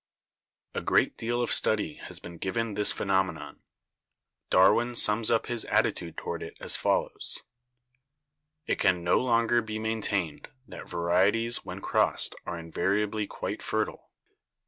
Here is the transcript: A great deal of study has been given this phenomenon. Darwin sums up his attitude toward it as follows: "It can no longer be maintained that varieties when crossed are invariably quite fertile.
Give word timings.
A 0.73 0.81
great 0.81 1.15
deal 1.15 1.43
of 1.43 1.51
study 1.53 1.97
has 2.07 2.19
been 2.19 2.39
given 2.39 2.73
this 2.73 2.91
phenomenon. 2.91 3.59
Darwin 4.49 4.95
sums 4.95 5.29
up 5.29 5.45
his 5.45 5.63
attitude 5.65 6.17
toward 6.17 6.41
it 6.41 6.57
as 6.59 6.75
follows: 6.75 7.43
"It 8.65 8.79
can 8.79 9.03
no 9.03 9.19
longer 9.19 9.61
be 9.61 9.77
maintained 9.77 10.47
that 10.67 10.89
varieties 10.89 11.63
when 11.63 11.81
crossed 11.81 12.33
are 12.47 12.57
invariably 12.57 13.27
quite 13.27 13.61
fertile. 13.61 14.09